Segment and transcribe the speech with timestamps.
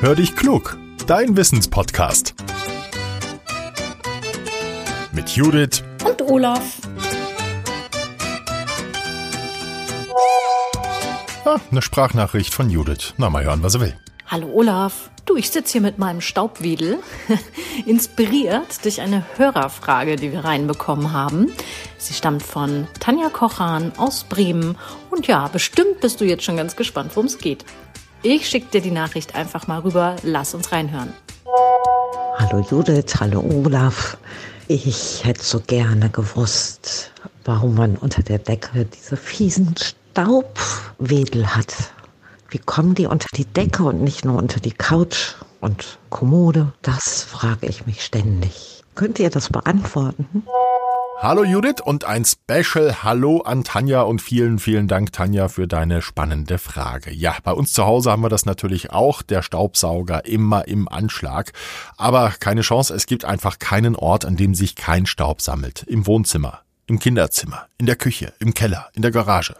[0.00, 2.36] Hör dich klug, dein Wissenspodcast.
[5.10, 6.76] Mit Judith und Olaf.
[11.44, 13.14] Ah, eine Sprachnachricht von Judith.
[13.16, 13.96] Na, mal hören, was er will.
[14.28, 15.10] Hallo Olaf.
[15.26, 17.00] Du, ich sitze hier mit meinem Staubwedel,
[17.84, 21.50] inspiriert durch eine Hörerfrage, die wir reinbekommen haben.
[21.98, 24.76] Sie stammt von Tanja Kochan aus Bremen.
[25.10, 27.64] Und ja, bestimmt bist du jetzt schon ganz gespannt, worum es geht.
[28.22, 30.16] Ich schicke dir die Nachricht einfach mal rüber.
[30.24, 31.12] Lass uns reinhören.
[32.38, 34.18] Hallo Judith, hallo Olaf.
[34.66, 37.12] Ich hätte so gerne gewusst,
[37.44, 41.74] warum man unter der Decke diese fiesen Staubwedel hat.
[42.50, 46.72] Wie kommen die unter die Decke und nicht nur unter die Couch und Kommode?
[46.82, 48.82] Das frage ich mich ständig.
[48.96, 50.26] Könnt ihr das beantworten?
[51.20, 56.00] Hallo Judith und ein Special Hallo an Tanja und vielen, vielen Dank Tanja für deine
[56.00, 57.12] spannende Frage.
[57.12, 61.50] Ja, bei uns zu Hause haben wir das natürlich auch, der Staubsauger immer im Anschlag.
[61.96, 65.82] Aber keine Chance, es gibt einfach keinen Ort, an dem sich kein Staub sammelt.
[65.88, 69.56] Im Wohnzimmer, im Kinderzimmer, in der Küche, im Keller, in der Garage.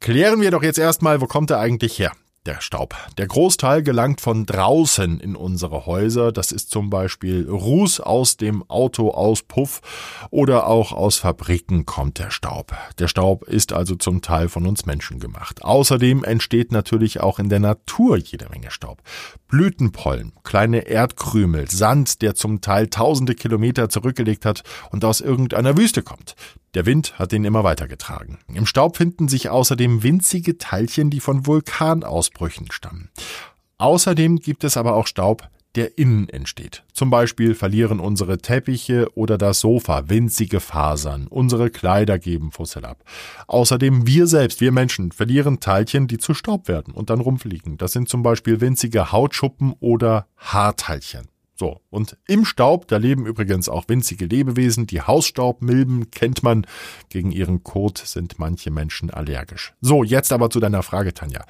[0.00, 2.12] Klären wir doch jetzt erstmal, wo kommt er eigentlich her?
[2.46, 2.96] Der Staub.
[3.18, 6.32] Der Großteil gelangt von draußen in unsere Häuser.
[6.32, 9.80] Das ist zum Beispiel Ruß aus dem Autoauspuff
[10.30, 12.74] oder auch aus Fabriken kommt der Staub.
[12.98, 15.62] Der Staub ist also zum Teil von uns Menschen gemacht.
[15.62, 19.02] Außerdem entsteht natürlich auch in der Natur jede Menge Staub.
[19.46, 26.02] Blütenpollen, kleine Erdkrümel, Sand, der zum Teil tausende Kilometer zurückgelegt hat und aus irgendeiner Wüste
[26.02, 26.34] kommt.
[26.74, 28.38] Der Wind hat ihn immer weitergetragen.
[28.52, 32.31] Im Staub finden sich außerdem winzige Teilchen, die von Vulkanausbrüchen
[32.70, 33.10] stammen.
[33.78, 36.84] Außerdem gibt es aber auch Staub, der innen entsteht.
[36.92, 43.02] Zum Beispiel verlieren unsere Teppiche oder das Sofa winzige Fasern, unsere Kleider geben Fussel ab.
[43.46, 47.78] Außerdem wir selbst, wir Menschen, verlieren Teilchen, die zu Staub werden und dann rumfliegen.
[47.78, 51.28] Das sind zum Beispiel winzige Hautschuppen oder Haarteilchen.
[51.54, 56.66] So, und im Staub, da leben übrigens auch winzige Lebewesen, die Hausstaubmilben kennt man.
[57.08, 59.72] Gegen ihren Kot sind manche Menschen allergisch.
[59.80, 61.44] So, jetzt aber zu deiner Frage, Tanja.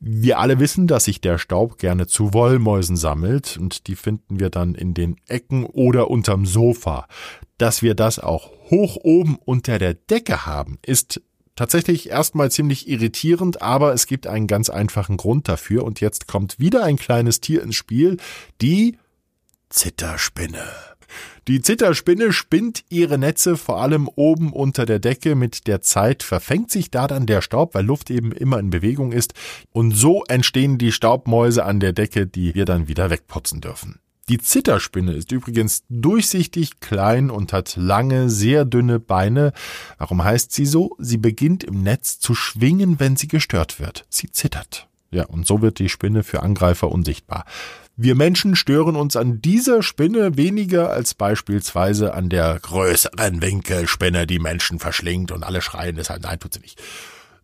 [0.00, 4.50] Wir alle wissen, dass sich der Staub gerne zu Wollmäusen sammelt und die finden wir
[4.50, 7.06] dann in den Ecken oder unterm Sofa.
[7.58, 11.22] Dass wir das auch hoch oben unter der Decke haben, ist
[11.56, 16.58] tatsächlich erstmal ziemlich irritierend, aber es gibt einen ganz einfachen Grund dafür und jetzt kommt
[16.58, 18.16] wieder ein kleines Tier ins Spiel,
[18.60, 18.98] die
[19.70, 20.64] Zitterspinne.
[21.48, 25.34] Die Zitterspinne spinnt ihre Netze vor allem oben unter der Decke.
[25.34, 29.12] Mit der Zeit verfängt sich da dann der Staub, weil Luft eben immer in Bewegung
[29.12, 29.34] ist.
[29.72, 34.00] Und so entstehen die Staubmäuse an der Decke, die wir dann wieder wegputzen dürfen.
[34.30, 39.52] Die Zitterspinne ist übrigens durchsichtig, klein und hat lange, sehr dünne Beine.
[39.98, 40.96] Warum heißt sie so?
[40.98, 44.06] Sie beginnt im Netz zu schwingen, wenn sie gestört wird.
[44.08, 44.88] Sie zittert.
[45.14, 47.44] Ja, und so wird die Spinne für Angreifer unsichtbar.
[47.96, 54.40] Wir Menschen stören uns an dieser Spinne weniger als beispielsweise an der größeren Winkelspinne, die
[54.40, 56.82] Menschen verschlingt und alle schreien deshalb, nein, tut sie nicht.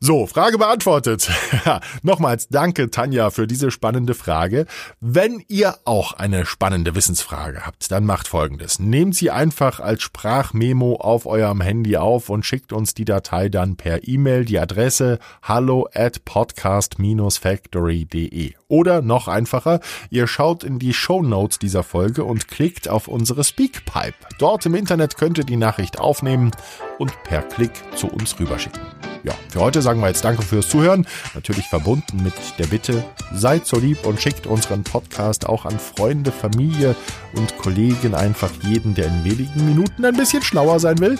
[0.02, 1.30] So, Frage beantwortet.
[2.02, 4.64] Nochmals danke, Tanja, für diese spannende Frage.
[5.00, 8.78] Wenn ihr auch eine spannende Wissensfrage habt, dann macht folgendes.
[8.78, 13.76] Nehmt sie einfach als Sprachmemo auf eurem Handy auf und schickt uns die Datei dann
[13.76, 14.46] per E-Mail.
[14.46, 18.54] Die Adresse hallo at podcast-factory.de.
[18.68, 23.44] Oder noch einfacher, ihr schaut in die Show Notes dieser Folge und klickt auf unsere
[23.44, 24.14] Speakpipe.
[24.38, 26.52] Dort im Internet könnt ihr die Nachricht aufnehmen
[26.98, 28.80] und per Klick zu uns rüberschicken.
[29.22, 31.06] Ja, für heute sagen wir jetzt Danke fürs Zuhören.
[31.34, 33.04] Natürlich verbunden mit der Bitte,
[33.34, 36.94] seid so lieb und schickt unseren Podcast auch an Freunde, Familie
[37.34, 41.18] und Kollegen, einfach jeden, der in wenigen Minuten ein bisschen schlauer sein will.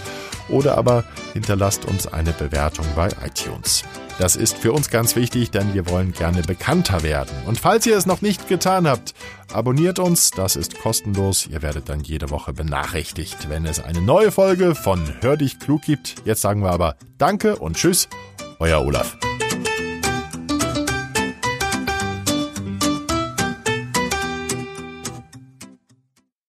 [0.50, 3.84] Oder aber hinterlasst uns eine Bewertung bei iTunes.
[4.19, 7.34] Das ist für uns ganz wichtig, denn wir wollen gerne bekannter werden.
[7.47, 9.15] Und falls ihr es noch nicht getan habt,
[9.53, 11.47] abonniert uns, das ist kostenlos.
[11.47, 15.83] Ihr werdet dann jede Woche benachrichtigt, wenn es eine neue Folge von Hör dich klug
[15.83, 16.16] gibt.
[16.27, 18.09] Jetzt sagen wir aber Danke und Tschüss,
[18.59, 19.16] euer Olaf.